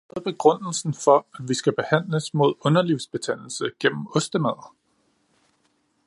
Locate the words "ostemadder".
4.15-4.75